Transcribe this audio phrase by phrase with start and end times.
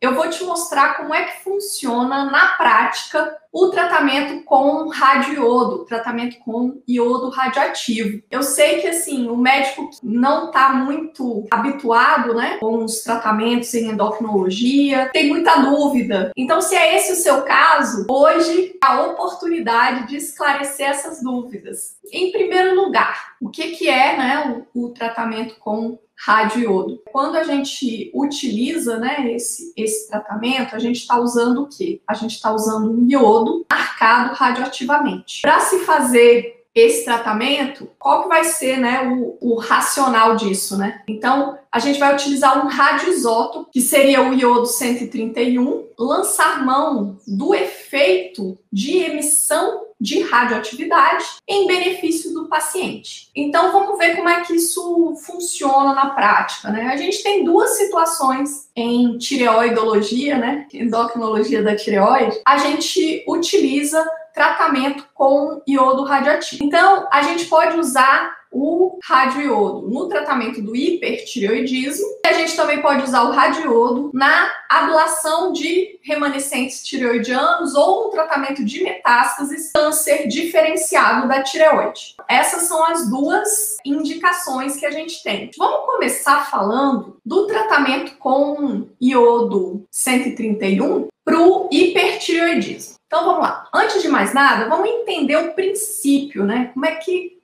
[0.00, 6.38] eu vou te mostrar como é que funciona na prática o tratamento com radiodo, tratamento
[6.40, 8.22] com iodo radioativo.
[8.30, 13.90] Eu sei que assim, o médico não está muito habituado, né, com os tratamentos em
[13.90, 16.30] endocrinologia, tem muita dúvida.
[16.36, 21.96] Então, se é esse o seu caso, hoje a oportunidade de esclarecer essas dúvidas.
[22.12, 27.00] Em primeiro lugar, o que que é, né, o, o tratamento com radioiodo.
[27.10, 32.00] Quando a gente utiliza né, esse, esse tratamento, a gente está usando o quê?
[32.06, 35.42] A gente está usando um iodo marcado radioativamente.
[35.42, 41.02] Para se fazer esse tratamento, qual que vai ser né, o, o, racional disso, né?
[41.08, 47.54] Então, a gente vai utilizar um radioisótopo, que seria o iodo 131, lançar mão do
[47.54, 49.87] efeito de emissão
[50.30, 53.30] radioatividade em benefício do paciente.
[53.34, 56.90] Então, vamos ver como é que isso funciona na prática, né?
[56.92, 60.66] A gente tem duas situações em tireoidologia, né?
[60.72, 62.40] Endocrinologia da tireoide.
[62.46, 66.62] A gente utiliza tratamento com iodo radioativo.
[66.62, 72.06] Então, a gente pode usar o radioiodo no tratamento do hipertireoidismo.
[72.26, 78.64] A gente também pode usar o radioiodo na ablação de remanescentes tireoidianos ou no tratamento
[78.64, 82.16] de metástases câncer diferenciado da tireoide.
[82.28, 85.50] Essas são as duas indicações que a gente tem.
[85.56, 92.98] Vamos começar falando do tratamento com iodo 131 para o hipertireoidismo.
[93.06, 93.66] Então vamos lá.
[93.74, 96.70] Antes de mais nada, vamos entender o princípio, né?
[96.74, 97.37] Como é que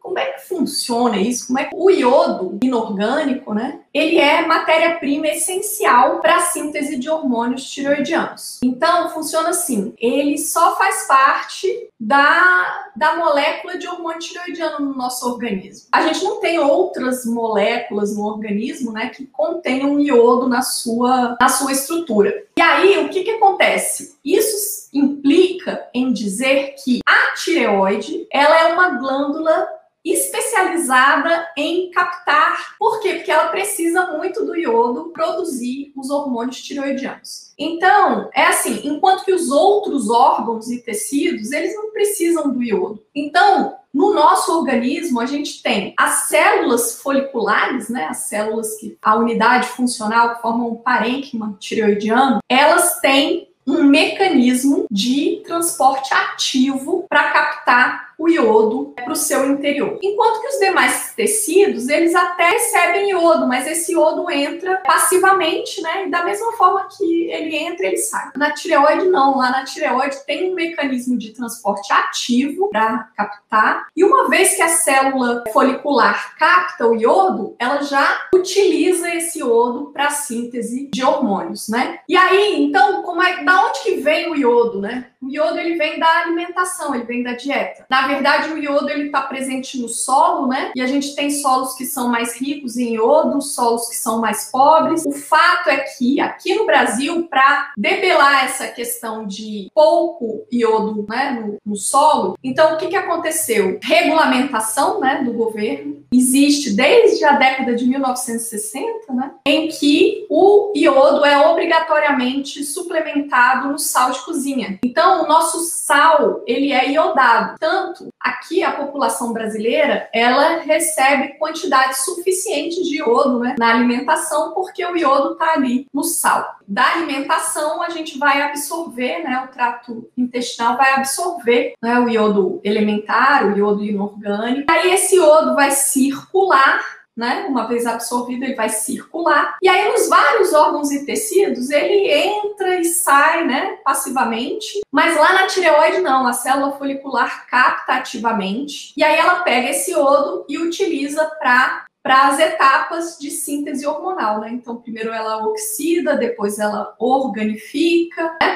[0.00, 1.48] como é que funciona isso?
[1.48, 3.80] Como é que o iodo inorgânico, né?
[3.92, 8.60] Ele é matéria-prima essencial para a síntese de hormônios tiroidianos.
[8.62, 15.26] Então, funciona assim: ele só faz parte da, da molécula de hormônio tiroidiano no nosso
[15.28, 15.88] organismo.
[15.92, 21.48] A gente não tem outras moléculas no organismo, né, que contenham iodo na sua, na
[21.48, 22.44] sua estrutura.
[22.58, 24.16] E aí, o que, que acontece?
[24.24, 29.68] Isso implica em dizer que a tireoide ela é uma glândula
[30.04, 32.76] especializada em captar.
[32.78, 33.14] Por quê?
[33.14, 37.52] Porque ela precisa muito do iodo produzir os hormônios tireoidianos.
[37.58, 43.02] Então, é assim, enquanto que os outros órgãos e tecidos, eles não precisam do iodo.
[43.12, 49.16] Então, no nosso organismo, a gente tem as células foliculares, né, as células que a
[49.16, 57.32] unidade funcional que formam o parênquima tireoidiano, elas têm um mecanismo de transporte ativo para
[57.32, 59.98] captar o iodo para o seu interior.
[60.02, 66.06] Enquanto que os demais tecidos, eles até recebem iodo, mas esse iodo entra passivamente, né?
[66.06, 68.30] E da mesma forma que ele entra, ele sai.
[68.36, 69.36] Na tireoide, não.
[69.36, 73.86] Lá na tireoide tem um mecanismo de transporte ativo para captar.
[73.94, 79.90] E uma vez que a célula folicular capta o iodo, ela já utiliza esse iodo
[79.92, 82.00] para síntese de hormônios, né?
[82.08, 85.06] E aí, então, como é, da onde que vem o iodo, né?
[85.22, 87.84] O iodo ele vem da alimentação, ele vem da dieta.
[87.90, 90.72] Na verdade, o iodo ele está presente no solo, né?
[90.74, 94.50] E a gente tem solos que são mais ricos em iodo, solos que são mais
[94.50, 95.04] pobres.
[95.06, 101.30] O fato é que aqui no Brasil, para debelar essa questão de pouco iodo, né,
[101.40, 103.78] no, no solo, então o que, que aconteceu?
[103.82, 111.24] Regulamentação, né, do governo existe desde a década de 1960, né, em que o iodo
[111.24, 114.78] é obrigatoriamente suplementado no sal de cozinha.
[114.84, 117.56] Então o nosso sal, ele é iodado.
[117.58, 124.84] Tanto aqui a população brasileira, ela recebe quantidade suficiente de iodo né, na alimentação, porque
[124.84, 126.55] o iodo está ali no sal.
[126.66, 132.60] Da alimentação, a gente vai absorver, né, o trato intestinal vai absorver né, o iodo
[132.64, 134.70] elementar, o iodo inorgânico.
[134.70, 137.46] Aí esse iodo vai circular né?
[137.48, 139.56] Uma vez absorvido, ele vai circular.
[139.62, 143.78] E aí, nos vários órgãos e tecidos, ele entra e sai, né?
[143.82, 144.80] Passivamente.
[144.92, 146.26] Mas lá na tireoide, não.
[146.26, 148.92] A célula folicular capta ativamente.
[148.96, 154.38] E aí, ela pega esse iodo e utiliza para para as etapas de síntese hormonal,
[154.38, 154.50] né?
[154.52, 158.54] Então, primeiro ela oxida, depois ela organifica, né?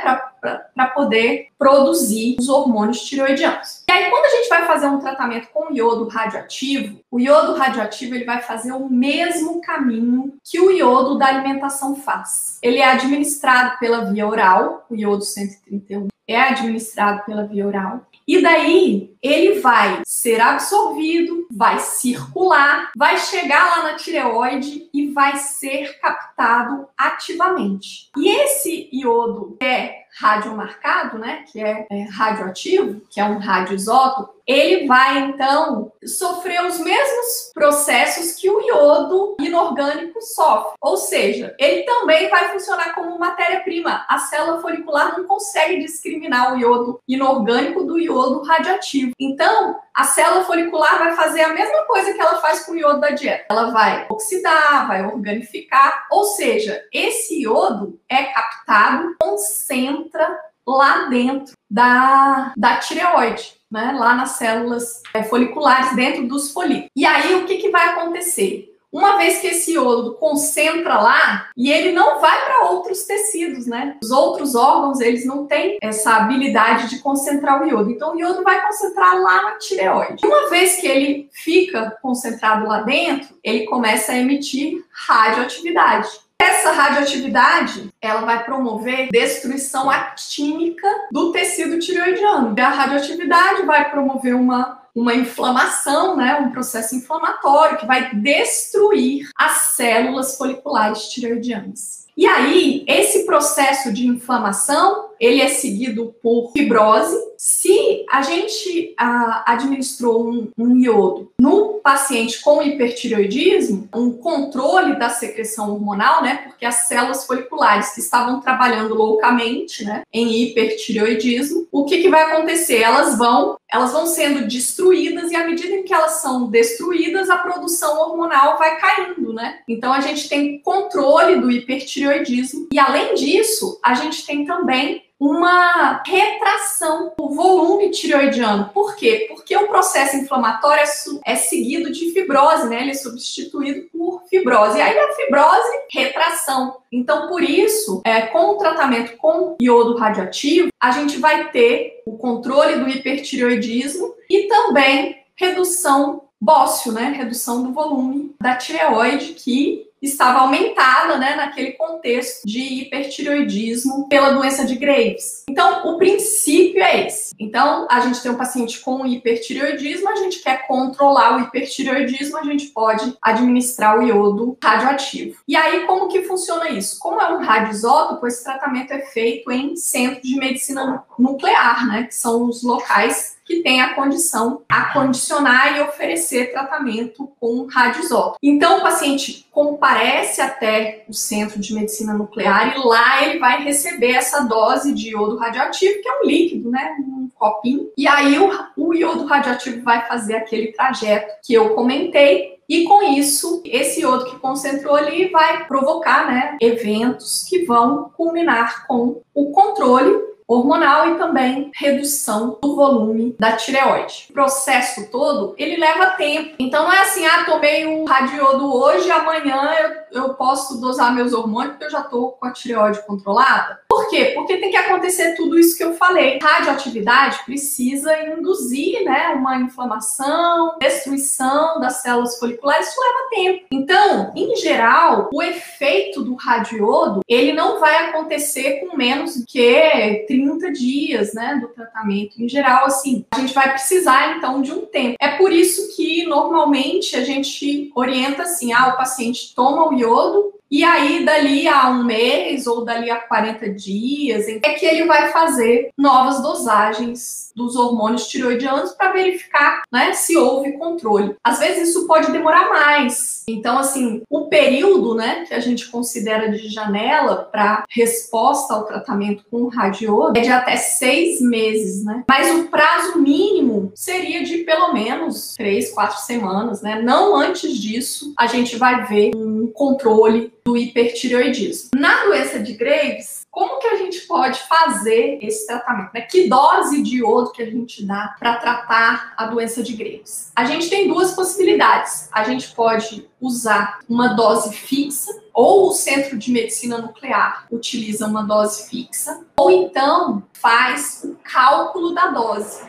[0.72, 3.82] Para poder produzir os hormônios tireoidianos.
[3.88, 8.14] E aí, quando a gente vai fazer um tratamento com iodo radioativo, o iodo radioativo
[8.14, 12.60] ele vai fazer o mesmo caminho que o iodo da alimentação faz.
[12.62, 18.06] Ele é administrado pela via oral, o iodo 131 é administrado pela via oral.
[18.30, 25.36] E daí, ele vai ser absorvido, vai circular, vai chegar lá na tireoide e vai
[25.36, 28.08] ser captado ativamente.
[28.16, 34.87] E esse iodo é radiomarcado, né, que é, é radioativo, que é um radioisótopo, ele
[34.87, 40.72] vai então sofrer os mesmos processos que o iodo inorgânico sofre.
[40.81, 44.05] Ou seja, ele também vai funcionar como matéria-prima.
[44.08, 49.12] A célula folicular não consegue discriminar o iodo inorgânico do iodo radioativo.
[49.20, 53.00] Então, a célula folicular vai fazer a mesma coisa que ela faz com o iodo
[53.00, 53.44] da dieta.
[53.50, 62.55] Ela vai oxidar, vai organificar, ou seja, esse iodo é captado, concentra lá dentro da,
[62.56, 66.91] da tireoide né, lá nas células é, foliculares, dentro dos folículos.
[66.97, 68.69] E aí, o que, que vai acontecer?
[68.92, 73.96] Uma vez que esse iodo concentra lá, e ele não vai para outros tecidos, né?
[74.02, 77.90] Os outros órgãos, eles não têm essa habilidade de concentrar o iodo.
[77.90, 80.26] Então, o iodo vai concentrar lá na tireoide.
[80.26, 86.08] Uma vez que ele fica concentrado lá dentro, ele começa a emitir radioatividade.
[86.40, 92.54] Essa radioatividade, ela vai promover destruição actínica do tecido tireoidiano.
[92.58, 99.52] A radioatividade vai promover uma uma inflamação, né, um processo inflamatório que vai destruir as
[99.76, 102.06] células foliculares tireoidianas.
[102.16, 107.17] E aí, esse processo de inflamação, ele é seguido por fibrose.
[107.37, 115.08] Se a gente ah, administrou um, um, iodo no paciente com hipertireoidismo, um controle da
[115.08, 121.84] secreção hormonal, né, porque as células foliculares que estavam trabalhando loucamente, né, em hipertireoidismo, o
[121.84, 122.78] que, que vai acontecer?
[122.78, 127.38] Elas vão, elas vão sendo destruídas e à medida em que elas são destruídas, a
[127.38, 129.61] produção hormonal vai caindo, né?
[129.69, 132.69] Então a gente tem controle do hipertireoidismo tireoidismo.
[132.73, 138.70] E além disso, a gente tem também uma retração do volume tireoidiano.
[138.72, 139.26] Por quê?
[139.28, 140.82] Porque o processo inflamatório
[141.26, 142.81] é, é, seguido de fibrose, né?
[142.81, 144.81] Ele é substituído por fibrose.
[144.81, 146.78] Aí a fibrose, retração.
[146.90, 152.16] Então, por isso, é, com o tratamento com iodo radioativo, a gente vai ter o
[152.16, 157.12] controle do hipertireoidismo e também redução bócio, né?
[157.14, 164.64] Redução do volume da tireoide, que estava aumentada, né, naquele contexto de hipertireoidismo pela doença
[164.64, 165.44] de Graves.
[165.49, 167.35] Então, o princípio é esse.
[167.38, 172.44] Então, a gente tem um paciente com hipertireoidismo, a gente quer controlar o hipertireoidismo, a
[172.44, 175.38] gente pode administrar o iodo radioativo.
[175.47, 176.99] E aí, como que funciona isso?
[176.99, 182.14] Como é um radioisótopo, esse tratamento é feito em centros de medicina nuclear, né, que
[182.14, 188.38] são os locais que tem a condição a condicionar e oferecer tratamento com radioisótopo.
[188.41, 194.12] Então, o paciente comparece até o centro de medicina nuclear e lá ele vai receber
[194.12, 196.97] essa dose de iodo radioativo, que é um líquido, né?
[197.00, 197.91] Um copinho.
[197.97, 203.02] E aí o, o iodo radioativo vai fazer aquele trajeto que eu comentei e com
[203.02, 209.50] isso, esse iodo que concentrou ali vai provocar né, eventos que vão culminar com o
[209.50, 214.26] controle hormonal e também redução do volume da tireoide.
[214.31, 216.56] O processo todo, ele leva tempo.
[216.58, 219.70] Então não é assim, ah, tomei um radiodo hoje, amanhã
[220.11, 223.79] eu, eu posso dosar meus hormônios porque eu já tô com a tireoide controlada.
[223.90, 224.26] Por quê?
[224.37, 226.38] Porque tem que acontecer tudo isso que eu falei.
[226.40, 233.66] Radioatividade precisa induzir, né, uma inflamação, destruição das células foliculares, isso leva tempo.
[233.72, 240.70] Então, em geral, o efeito do radiodo, ele não vai acontecer com menos que 30
[240.70, 242.40] dias, né, do tratamento.
[242.40, 245.16] Em geral, assim, a gente vai precisar então de um tempo.
[245.20, 250.59] É por isso que normalmente a gente orienta assim, ah, o paciente toma o iodo
[250.70, 255.32] e aí, dali a um mês ou dali a 40 dias, é que ele vai
[255.32, 261.35] fazer novas dosagens dos hormônios tiroidianos para verificar né, se houve controle.
[261.42, 263.42] Às vezes isso pode demorar mais.
[263.49, 269.44] Então, assim, o período né, que a gente considera de janela para resposta ao tratamento
[269.50, 272.23] com radiodo é de até seis meses, né?
[272.28, 277.02] Mas o prazo mínimo seria de pelo menos três, quatro semanas, né?
[277.02, 281.90] Não antes disso, a gente vai ver um controle do hipertireoidismo.
[281.95, 286.11] Na doença de Graves, como que a gente pode fazer esse tratamento?
[286.14, 286.21] Né?
[286.23, 290.52] Que dose de iodo que a gente dá para tratar a doença de Graves?
[290.55, 292.29] A gente tem duas possibilidades.
[292.33, 298.43] A gente pode usar uma dose fixa, ou o Centro de Medicina Nuclear utiliza uma
[298.43, 302.83] dose fixa, ou então faz o cálculo da dose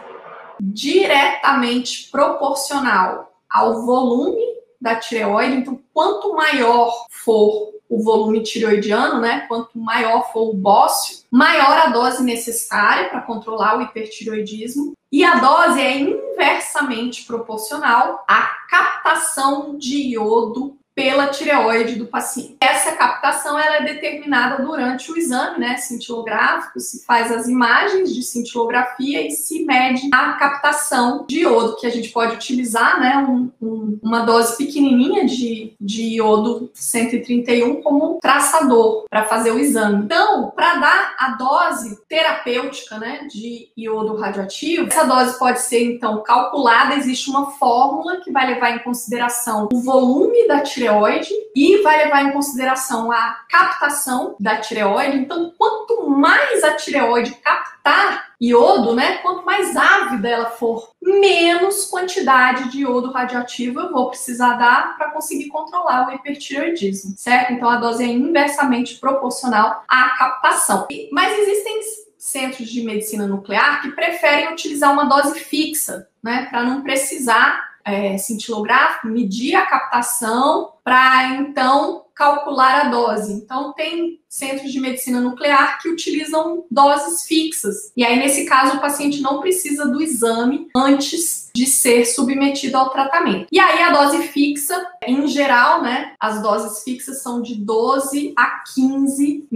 [0.59, 4.50] diretamente proporcional ao volume
[4.81, 5.57] da tireoide.
[5.57, 9.45] Então, quanto maior for o volume tireoidiano, né?
[9.47, 14.93] Quanto maior for o bócio, maior a dose necessária para controlar o hipertireoidismo.
[15.11, 22.57] E a dose é inversamente proporcional à captação de iodo pela tireoide do paciente.
[22.61, 28.21] Essa captação ela é determinada durante o exame, né, cintilográfico, se faz as imagens de
[28.21, 33.49] cintilografia e se mede a captação de iodo, que a gente pode utilizar, né, um,
[33.59, 40.03] um, uma dose pequenininha de, de iodo 131 como traçador para fazer o exame.
[40.03, 46.95] Então, para dar dose terapêutica, né, de iodo radioativo, essa dose pode ser então calculada,
[46.95, 52.23] existe uma fórmula que vai levar em consideração o volume da tireoide e vai levar
[52.23, 55.17] em consideração a captação da tireoide.
[55.17, 62.71] Então, quanto mais a tireoide captar iodo, né, quanto mais ávida ela for, menos quantidade
[62.71, 67.53] de iodo radioativo eu vou precisar dar para conseguir controlar o hipertireoidismo, certo?
[67.53, 70.87] Então, a dose é inversamente proporcional à captação.
[71.11, 71.81] Mas existem
[72.17, 78.17] centros de medicina nuclear que preferem utilizar uma dose fixa, né, para não precisar é,
[78.17, 83.33] cintilográfico, medir a captação para então calcular a dose.
[83.33, 87.91] Então, tem centros de medicina nuclear que utilizam doses fixas.
[87.97, 92.91] E aí, nesse caso, o paciente não precisa do exame antes de ser submetido ao
[92.91, 93.47] tratamento.
[93.51, 98.63] E aí, a dose fixa, em geral, né, as doses fixas são de 12 a
[98.75, 99.47] 15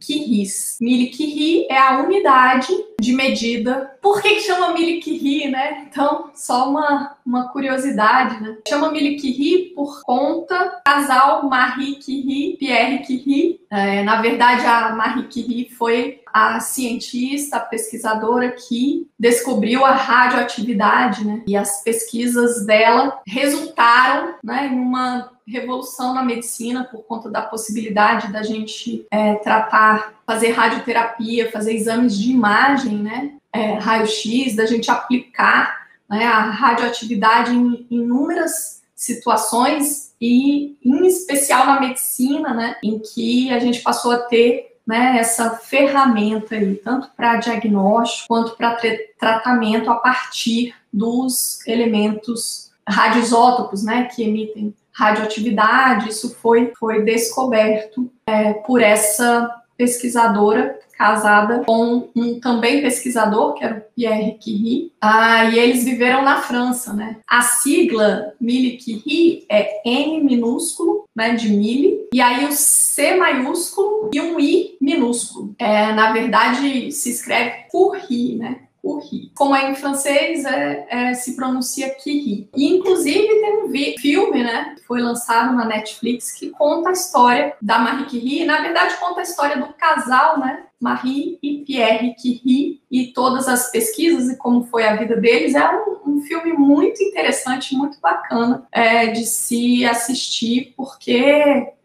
[0.00, 0.78] miliquiris.
[0.80, 3.92] Miliquiri é a unidade de medida.
[4.00, 5.86] Por que, que chama miliquiri, né?
[5.88, 8.56] Então, só uma, uma curiosidade, né?
[8.66, 13.60] Chama miliquiri por conta casal Marie Curie, Pierre Curie.
[13.70, 21.26] É, na verdade, a Marie Curie foi a cientista, a pesquisadora que descobriu a radioatividade,
[21.26, 21.42] né?
[21.46, 28.32] E as pesquisas dela resultaram né, em uma revolução na medicina por conta da possibilidade
[28.32, 33.32] da gente é, tratar, fazer radioterapia, fazer exames de imagem, né?
[33.52, 41.80] É, raio-x, da gente aplicar né, a radioatividade em inúmeras situações e em especial na
[41.80, 47.36] medicina, né, em que a gente passou a ter né, essa ferramenta aí, tanto para
[47.36, 48.76] diagnóstico quanto para
[49.18, 56.10] tratamento a partir dos elementos radioisótopos, né, que emitem radioatividade.
[56.10, 63.78] Isso foi, foi descoberto é, por essa pesquisadora casada com um também pesquisador, que era
[63.78, 67.16] o Pierre Curie, ah, e eles viveram na França, né?
[67.26, 74.10] A sigla Mille Curie é M minúsculo, né, de Mille, e aí o C maiúsculo
[74.12, 75.54] e um I minúsculo.
[75.58, 78.60] É, na verdade, se escreve Curie, né?
[78.82, 79.30] Curie.
[79.34, 82.48] Como é em francês, é, é, se pronuncia Curie.
[82.56, 87.54] E, inclusive, tem um filme, né, que foi lançado na Netflix, que conta a história
[87.60, 88.44] da Marie Curie.
[88.44, 93.70] Na verdade, conta a história do casal, né, Marie e Pierre Curie e todas as
[93.70, 95.54] pesquisas e como foi a vida deles.
[95.54, 101.14] É um, um filme muito interessante, muito bacana é, de se assistir, porque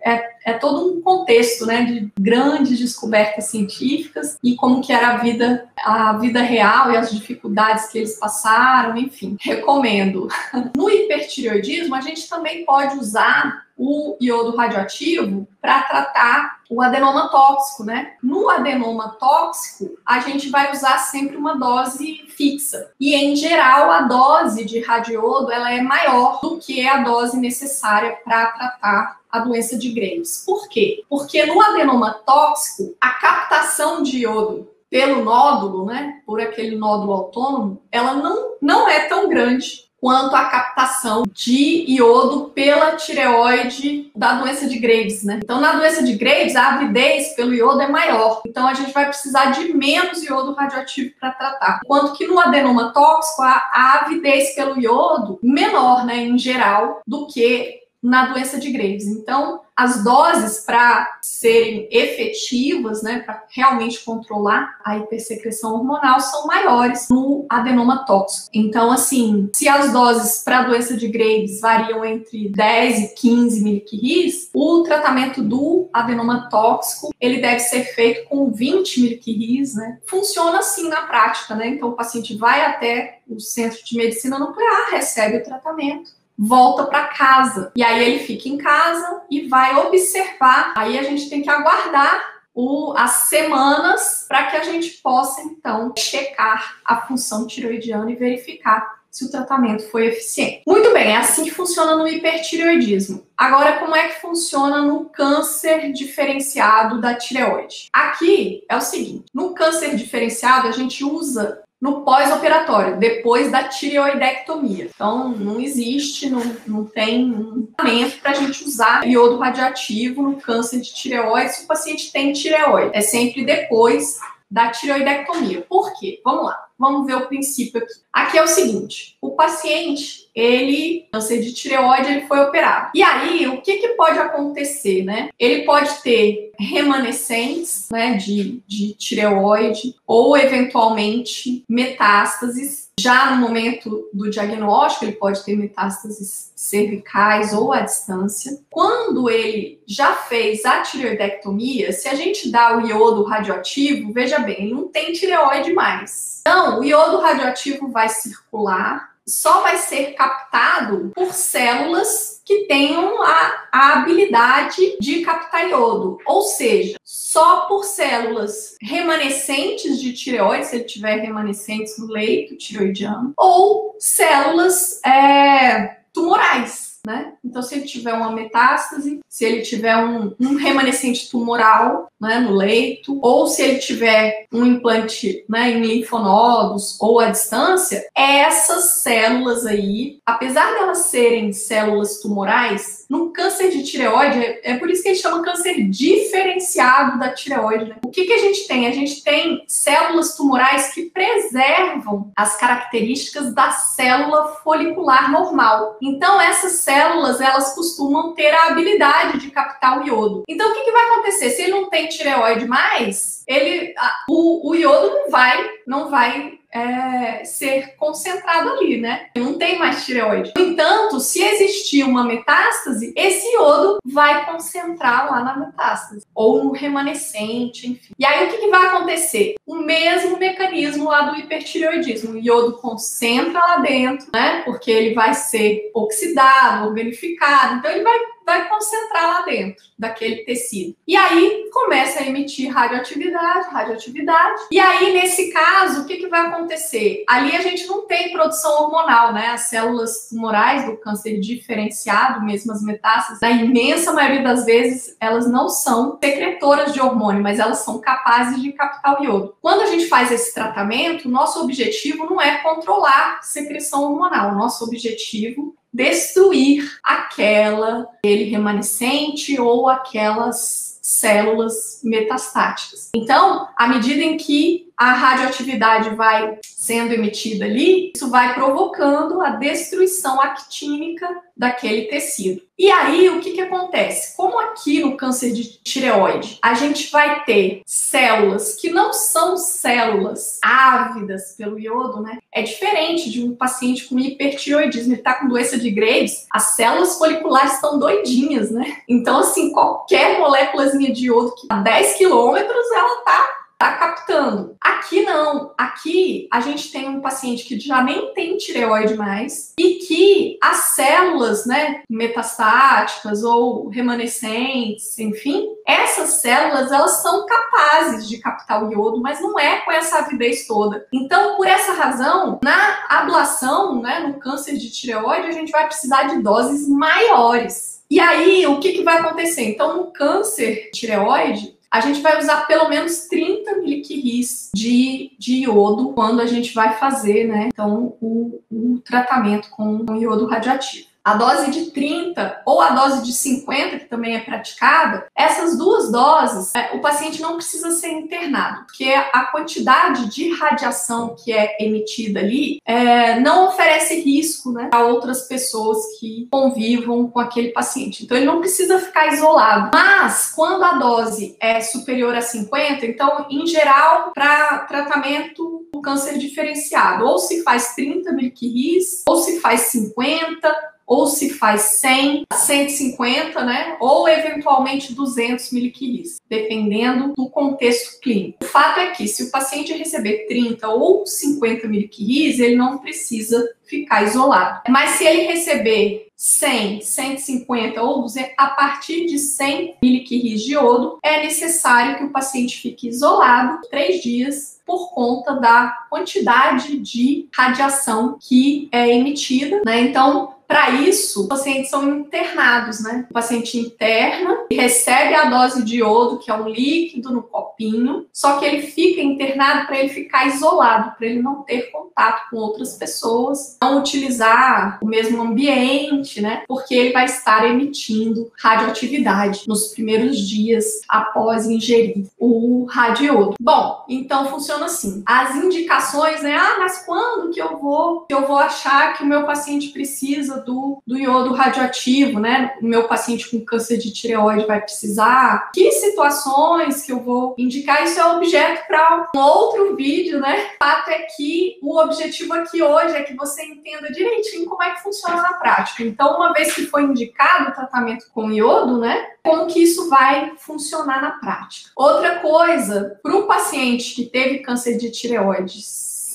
[0.06, 5.18] é, é, todo um contexto, né, de grandes descobertas científicas e como que era a
[5.18, 10.27] vida, a vida real e as dificuldades que eles passaram, enfim, recomendo.
[10.75, 17.84] No hipertireoidismo, a gente também pode usar o iodo radioativo para tratar o adenoma tóxico,
[17.84, 18.13] né?
[18.22, 22.91] No adenoma tóxico, a gente vai usar sempre uma dose fixa.
[23.00, 28.17] E em geral, a dose de radiodo ela é maior do que a dose necessária
[28.24, 30.43] para tratar a doença de Graves.
[30.45, 31.03] Por quê?
[31.10, 37.81] Porque no adenoma tóxico, a captação de iodo pelo nódulo, né, por aquele nódulo autônomo,
[37.91, 44.69] ela não, não é tão grande quanto à captação de iodo pela tireoide da doença
[44.69, 45.39] de Graves, né?
[45.43, 48.43] Então, na doença de Graves, a avidez pelo iodo é maior.
[48.45, 51.79] Então, a gente vai precisar de menos iodo radioativo para tratar.
[51.83, 57.85] Enquanto que no adenoma tóxico, a, avidez pelo iodo menor, né, em geral, do que
[58.05, 59.07] na doença de Graves.
[59.07, 67.09] Então, as doses para serem efetivas, né, para realmente controlar a hipersecreção hormonal, são maiores
[67.09, 68.47] no adenoma tóxico.
[68.53, 73.63] Então, assim, se as doses para a doença de Graves variam entre 10 e 15
[73.63, 80.00] miliquiris, o tratamento do adenoma tóxico ele deve ser feito com 20 miliquiris, né?
[80.05, 81.67] Funciona assim na prática, né?
[81.69, 87.06] Então, o paciente vai até o centro de medicina nuclear, recebe o tratamento volta para
[87.06, 87.72] casa.
[87.75, 90.74] E aí ele fica em casa e vai observar.
[90.77, 95.94] Aí a gente tem que aguardar o, as semanas para que a gente possa então
[95.98, 100.62] checar a função tiroidiana e verificar se o tratamento foi eficiente.
[100.68, 103.25] Muito bem, é assim que funciona no hipertireoidismo.
[103.38, 107.88] Agora, como é que funciona no câncer diferenciado da tireoide?
[107.94, 114.89] Aqui é o seguinte: no câncer diferenciado, a gente usa no pós-operatório, depois da tireoidectomia.
[114.94, 120.38] Então, não existe, não, não tem um tratamento para a gente usar iodo radioativo no
[120.38, 122.91] câncer de tireoide se o paciente tem tireoide.
[122.94, 124.17] É sempre depois
[124.50, 125.62] da tireoidectomia.
[125.62, 126.22] Por quê?
[126.24, 126.64] Vamos lá.
[126.77, 127.94] Vamos ver o princípio aqui.
[128.12, 132.91] Aqui é o seguinte: o paciente, ele, câncer de tireoide, ele foi operado.
[132.94, 135.29] E aí, o que, que pode acontecer, né?
[135.39, 142.86] Ele pode ter remanescentes, né, de, de tireoide, ou eventualmente metástases.
[142.98, 148.58] Já no momento do diagnóstico, ele pode ter metástases cervicais ou à distância.
[148.70, 154.55] Quando ele já fez a tireoidectomia, se a gente dá o iodo radioativo, veja bem,
[154.60, 156.36] ele não tem tireoide mais.
[156.48, 163.67] Então, o iodo radioativo vai circular, só vai ser captado por células que tenham a,
[163.72, 170.86] a habilidade de captar iodo, ou seja, só por células remanescentes de tireoide, se ele
[170.86, 177.33] tiver remanescentes no leito tireoidiano, ou células é, tumorais né?
[177.43, 182.55] Então, se ele tiver uma metástase, se ele tiver um, um remanescente tumoral né, no
[182.55, 189.65] leito, ou se ele tiver um implante né, em linfonodos ou à distância, essas células
[189.65, 195.09] aí, apesar de elas serem células tumorais, no câncer de tireoide, é, por isso que
[195.09, 197.85] eles chamam câncer diferenciado da tireoide.
[197.85, 197.95] Né?
[198.03, 198.88] O que, que a gente tem?
[198.88, 205.97] A gente tem células tumorais que preservam as características da célula folicular normal.
[206.01, 210.43] Então, essas células células, elas costumam ter a habilidade de captar o iodo.
[210.47, 211.50] Então, o que, que vai acontecer?
[211.50, 216.54] Se ele não tem tireoide mais, ele, a, o, o iodo não vai, não vai
[216.75, 219.27] é, ser concentrado ali, né?
[219.38, 220.51] Não tem mais tireoide.
[220.58, 226.72] No entanto, se existir uma metástase, esse iodo vai concentrar lá na metástase, ou no
[226.72, 228.13] remanescente, enfim.
[228.20, 229.55] E aí o que, que vai acontecer?
[229.65, 232.34] O mesmo mecanismo lá do hipertireoidismo.
[232.34, 234.62] O iodo concentra lá dentro, né?
[234.65, 240.96] Porque ele vai ser oxidado, organificado, então ele vai vai concentrar lá dentro daquele tecido.
[241.08, 244.62] E aí começa a emitir radioatividade, radioatividade.
[244.72, 247.25] E aí, nesse caso, o que, que vai acontecer?
[247.27, 249.48] Ali a gente não tem produção hormonal, né?
[249.48, 255.51] As células tumorais do câncer diferenciado, mesmo as metástases, na imensa maioria das vezes, elas
[255.51, 259.55] não são secretoras de hormônio, mas elas são capazes de captar o iodo.
[259.62, 264.55] Quando a gente faz esse tratamento, nosso objetivo não é controlar secreção hormonal.
[264.55, 273.09] Nosso objetivo destruir aquela ele remanescente ou aquelas células metastáticas.
[273.15, 279.50] Então, à medida em que a radioatividade vai sendo emitida ali, isso vai provocando a
[279.51, 281.27] destruição actínica
[281.58, 282.62] daquele tecido.
[282.77, 284.36] E aí, o que, que acontece?
[284.36, 290.60] Como aqui no câncer de tireoide, a gente vai ter células que não são células
[290.62, 292.38] ávidas pelo iodo, né?
[292.53, 297.18] É diferente de um paciente com hipertireoidismo, ele tá com doença de Graves, as células
[297.18, 298.98] foliculares estão doidinhas, né?
[299.08, 304.75] Então, assim, qualquer moléculazinha de iodo que a 10 quilômetros, ela tá tá captando.
[304.81, 305.74] Aqui não.
[305.77, 310.77] Aqui a gente tem um paciente que já nem tem tireoide mais e que as
[310.96, 319.22] células, né, metastáticas ou remanescentes, enfim, essas células elas são capazes de captar o iodo,
[319.22, 321.05] mas não é com essa avidez toda.
[321.14, 326.24] Então, por essa razão, na ablação, né, no câncer de tireoide, a gente vai precisar
[326.24, 327.96] de doses maiores.
[328.09, 329.64] E aí, o que, que vai acontecer?
[329.64, 336.12] Então, no câncer tireoide, a gente vai usar pelo menos 30 miliquiris de, de iodo
[336.12, 337.70] quando a gente vai fazer, né?
[337.74, 343.24] Então, o, o tratamento com o iodo radioativo a dose de 30 ou a dose
[343.24, 348.09] de 50, que também é praticada, essas duas doses, é, o paciente não precisa ser
[348.09, 354.92] internado, porque a quantidade de radiação que é emitida ali é, não oferece risco né,
[354.94, 358.24] a outras pessoas que convivam com aquele paciente.
[358.24, 359.92] Então, ele não precisa ficar isolado.
[359.96, 366.38] Mas, quando a dose é superior a 50, então, em geral, para tratamento do câncer
[366.38, 373.63] diferenciado, ou se faz 30 miliquiris, ou se faz 50, ou se faz 100, 150,
[373.63, 373.98] né?
[374.00, 378.57] Ou eventualmente 200 miliquiris, dependendo do contexto clínico.
[378.63, 383.70] O fato é que se o paciente receber 30 ou 50 miliquiris, ele não precisa
[383.85, 384.81] ficar isolado.
[384.89, 391.20] Mas se ele receber 100, 150 ou 200, a partir de 100 miliquiris de iodo,
[391.24, 398.37] é necessário que o paciente fique isolado três dias por conta da quantidade de radiação
[398.39, 400.01] que é emitida, né?
[400.01, 403.25] Então, para isso, os pacientes são internados, né?
[403.30, 408.58] O paciente interna, recebe a dose de iodo, que é um líquido no copinho, só
[408.58, 412.96] que ele fica internado para ele ficar isolado, para ele não ter contato com outras
[412.96, 416.64] pessoas, não utilizar o mesmo ambiente, né?
[416.68, 423.56] Porque ele vai estar emitindo radioatividade nos primeiros dias após ingerir o radiodo.
[423.60, 425.24] Bom, então funciona assim.
[425.25, 426.56] As indicações, né?
[426.56, 430.54] Ah, mas quando que eu vou, que eu vou achar que o meu paciente precisa
[430.63, 432.75] do, do iodo radioativo, né?
[432.81, 435.72] O meu paciente com câncer de tireoide vai precisar.
[435.74, 438.03] Que situações que eu vou indicar?
[438.03, 440.70] Isso é objeto para um outro vídeo, né?
[440.75, 444.91] O fato é que o objetivo aqui hoje é que você entenda direitinho como é
[444.91, 446.03] que funciona na prática.
[446.03, 449.27] Então, uma vez que foi indicado o tratamento com iodo, né?
[449.44, 451.91] Como que isso vai funcionar na prática?
[451.96, 455.81] Outra coisa, para o paciente que teve câncer de tireoide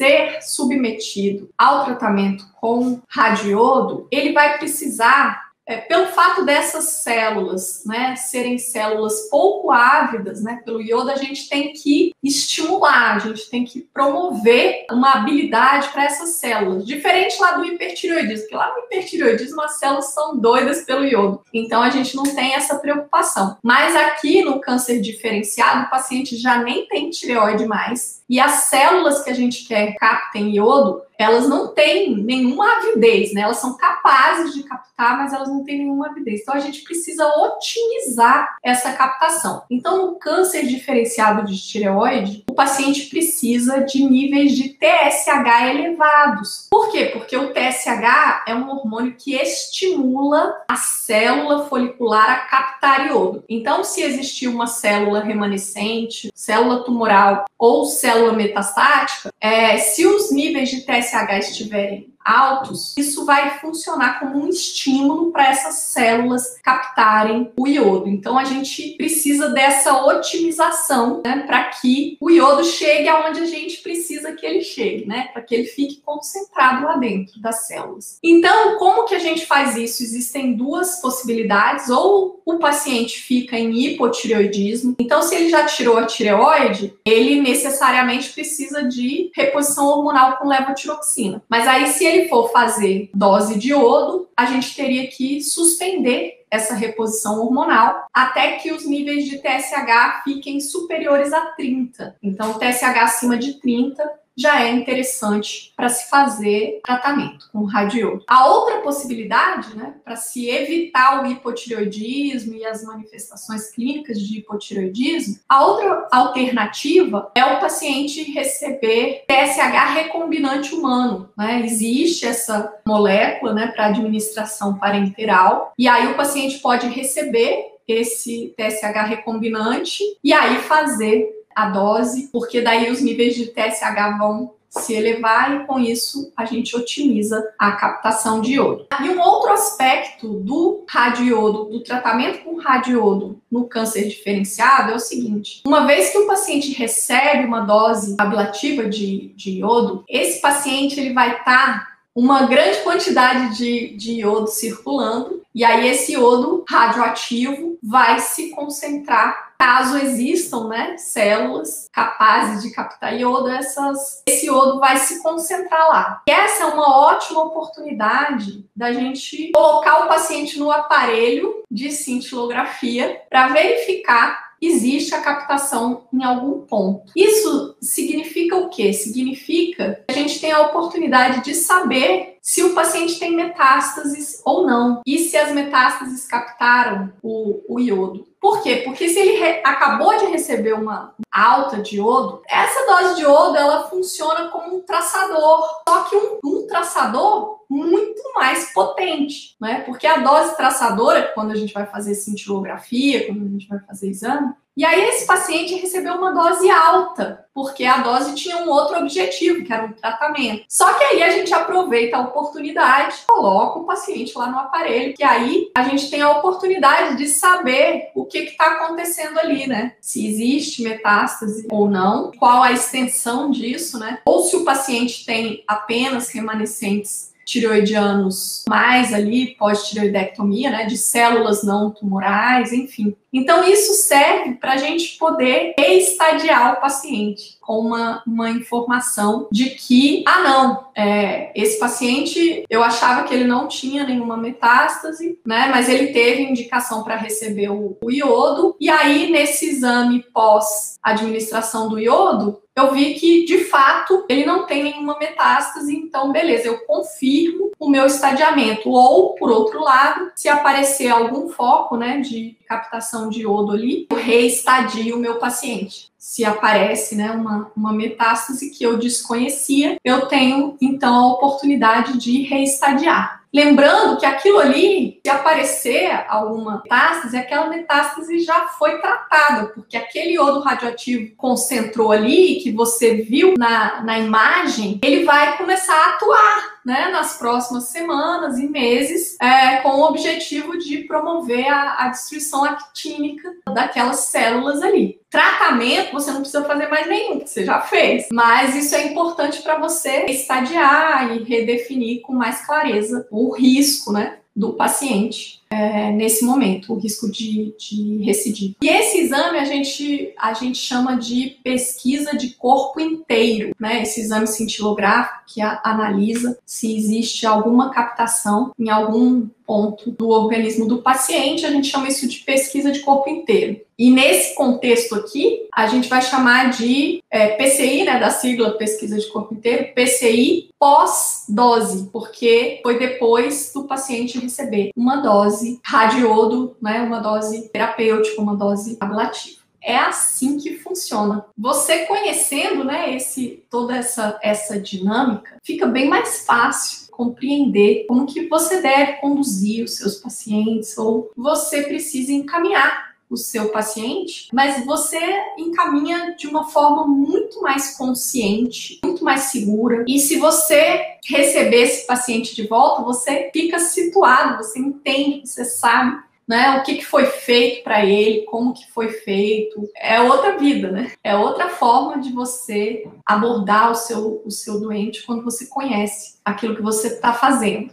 [0.00, 8.16] ser submetido ao tratamento com radiodo, ele vai precisar é, pelo fato dessas células né,
[8.16, 13.64] serem células pouco ávidas né, pelo iodo, a gente tem que estimular, a gente tem
[13.64, 16.84] que promover uma habilidade para essas células.
[16.84, 21.42] Diferente lá do hipertireoidismo, porque lá no hipertireoidismo as células são doidas pelo iodo.
[21.52, 23.56] Então a gente não tem essa preocupação.
[23.62, 28.20] Mas aqui no câncer diferenciado, o paciente já nem tem tireoide mais.
[28.28, 33.42] E as células que a gente quer captem iodo, elas não têm nenhuma avidez, né?
[33.42, 36.40] Elas são capazes de captar, mas elas não têm nenhuma avidez.
[36.40, 39.62] Então a gente precisa otimizar essa captação.
[39.70, 46.68] Então, no câncer diferenciado de tireoide, o paciente precisa de níveis de TSH elevados.
[46.70, 47.10] Por quê?
[47.12, 53.44] Porque o TSH é um hormônio que estimula a célula folicular a captar iodo.
[53.46, 60.70] Então, se existir uma célula remanescente, célula tumoral ou célula metastática, é, se os níveis
[60.70, 67.66] de TSH estiverem altos, isso vai funcionar como um estímulo para essas células captarem o
[67.66, 68.08] iodo.
[68.08, 73.78] Então a gente precisa dessa otimização, né, para que o iodo chegue aonde a gente
[73.78, 78.18] precisa que ele chegue, né, para que ele fique concentrado lá dentro das células.
[78.22, 80.02] Então, como que a gente faz isso?
[80.02, 84.96] Existem duas possibilidades, ou o paciente fica em hipotireoidismo.
[84.98, 91.42] Então, se ele já tirou a tireoide, ele necessariamente precisa de reposição hormonal com levotiroxina.
[91.48, 96.74] Mas aí se ele for fazer dose de iodo, a gente teria que suspender essa
[96.74, 102.16] reposição hormonal até que os níveis de TSH fiquem superiores a 30.
[102.22, 104.02] Então, TSH acima de 30
[104.40, 108.24] já é interessante para se fazer tratamento com radiodo.
[108.26, 115.38] A outra possibilidade, né, para se evitar o hipotireoidismo e as manifestações clínicas de hipotireoidismo,
[115.48, 121.28] a outra alternativa é o paciente receber TSH recombinante humano.
[121.36, 121.62] Né?
[121.64, 129.08] Existe essa molécula né, para administração parenteral, e aí o paciente pode receber esse TSH
[129.08, 135.52] recombinante e aí fazer a dose, porque daí os níveis de TSH vão se elevar
[135.54, 138.86] e com isso a gente otimiza a captação de iodo.
[139.02, 145.00] E um outro aspecto do radiodo, do tratamento com radiodo no câncer diferenciado é o
[145.00, 151.00] seguinte: uma vez que o paciente recebe uma dose ablativa de, de iodo, esse paciente
[151.00, 156.64] ele vai estar tá uma grande quantidade de, de iodo circulando, e aí esse iodo
[156.68, 164.80] radioativo vai se concentrar caso existam né, células capazes de captar iodo, essas, esse iodo
[164.80, 166.22] vai se concentrar lá.
[166.26, 173.20] E essa é uma ótima oportunidade da gente colocar o paciente no aparelho de cintilografia
[173.28, 177.12] para verificar existe a captação em algum ponto.
[177.16, 178.92] Isso significa o quê?
[178.92, 184.66] Significa que a gente tem a oportunidade de saber se o paciente tem metástases ou
[184.66, 188.26] não e se as metástases captaram o, o iodo.
[188.40, 188.82] Por quê?
[188.84, 193.88] Porque se ele acabou de receber uma alta de iodo, essa dose de iodo ela
[193.88, 195.68] funciona como um traçador.
[195.86, 199.82] Só que um, um traçador muito mais potente, né?
[199.82, 204.08] Porque a dose traçadora, quando a gente vai fazer cintilografia, quando a gente vai fazer
[204.08, 208.98] exame, e aí esse paciente recebeu uma dose alta, porque a dose tinha um outro
[208.98, 210.64] objetivo, que era um tratamento.
[210.68, 215.24] Só que aí a gente aproveita a oportunidade, coloca o paciente lá no aparelho, que
[215.24, 219.96] aí a gente tem a oportunidade de saber o que está acontecendo ali, né?
[220.00, 224.20] Se existe metástase ou não, qual a extensão disso, né?
[224.24, 231.90] Ou se o paciente tem apenas remanescentes tireoidianos mais ali, pós-tireoidectomia, né, de células não
[231.90, 233.16] tumorais, enfim.
[233.32, 239.70] Então, isso serve para a gente poder estadiar o paciente com uma, uma informação de
[239.70, 245.68] que, ah, não, é, esse paciente eu achava que ele não tinha nenhuma metástase, né,
[245.70, 251.98] mas ele teve indicação para receber o, o iodo, e aí nesse exame pós-administração do
[251.98, 257.70] iodo, eu vi que, de fato, ele não tem nenhuma metástase, então, beleza, eu confirmo
[257.78, 258.90] o meu estadiamento.
[258.90, 264.16] Ou, por outro lado, se aparecer algum foco, né, de captação de iodo ali, eu
[264.16, 266.10] reestadio o meu paciente.
[266.16, 272.42] Se aparece, né, uma, uma metástase que eu desconhecia, eu tenho, então, a oportunidade de
[272.42, 273.39] reestadiar.
[273.52, 280.34] Lembrando que aquilo ali, se aparecer alguma metástase, aquela metástase já foi tratada, porque aquele
[280.34, 286.79] iodo radioativo concentrou ali, que você viu na, na imagem, ele vai começar a atuar
[286.84, 292.64] né, nas próximas semanas e meses, é, com o objetivo de promover a, a destruição
[292.64, 295.20] actínica daquelas células ali.
[295.30, 298.28] Tratamento, você não precisa fazer mais nenhum, que você já fez.
[298.32, 304.38] Mas isso é importante para você estadiar e redefinir com mais clareza o risco, né?
[304.60, 308.74] Do paciente é, nesse momento, o risco de, de recidiva.
[308.82, 314.02] E esse exame a gente, a gente chama de pesquisa de corpo inteiro, né?
[314.02, 320.86] Esse exame cintilográfico que a, analisa se existe alguma captação em algum ponto do organismo
[320.86, 323.80] do paciente, a gente chama isso de pesquisa de corpo inteiro.
[324.00, 329.18] E nesse contexto aqui, a gente vai chamar de é, PCI, né, da sigla pesquisa
[329.18, 337.02] de corpo inteiro, PCI pós-dose, porque foi depois do paciente receber uma dose radiodo, né,
[337.02, 339.60] uma dose terapêutica, uma dose ablativa.
[339.82, 341.44] É assim que funciona.
[341.58, 348.48] Você conhecendo, né, esse toda essa essa dinâmica, fica bem mais fácil compreender como que
[348.48, 355.18] você deve conduzir os seus pacientes ou você precisa encaminhar o seu paciente, mas você
[355.56, 360.04] encaminha de uma forma muito mais consciente, muito mais segura.
[360.08, 366.18] E se você receber esse paciente de volta, você fica situado, você entende, você sabe
[366.50, 366.78] né?
[366.78, 369.88] O que, que foi feito para ele, como que foi feito.
[369.96, 371.12] É outra vida, né?
[371.22, 376.74] É outra forma de você abordar o seu, o seu doente quando você conhece aquilo
[376.74, 377.90] que você está fazendo.